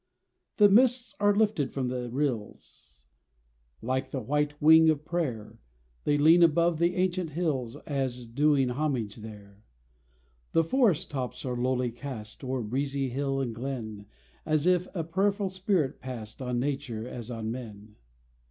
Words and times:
The 0.57 0.67
mists 0.67 1.13
are 1.19 1.35
lifted 1.35 1.71
from 1.71 1.89
the 1.89 2.09
rills, 2.09 3.05
Like 3.83 4.09
the 4.09 4.19
white 4.19 4.59
wing 4.59 4.89
of 4.89 5.05
prayer: 5.05 5.59
They 6.05 6.17
lean 6.17 6.41
above 6.41 6.79
the 6.79 6.95
ancient 6.95 7.29
hills 7.29 7.75
As 7.85 8.25
doing 8.25 8.69
homage 8.69 9.17
there. 9.17 9.61
The 10.53 10.63
forest 10.63 11.11
tops 11.11 11.45
are 11.45 11.55
lowly 11.55 11.91
cast 11.91 12.43
O'er 12.43 12.63
breezy 12.63 13.09
hill 13.09 13.39
and 13.39 13.53
glen, 13.53 14.07
As 14.43 14.65
if 14.65 14.87
a 14.95 15.03
prayerful 15.03 15.51
spirit 15.51 15.99
pass'd 16.01 16.41
On 16.41 16.59
nature 16.59 17.07
as 17.07 17.29
on 17.29 17.51
men. 17.51 17.95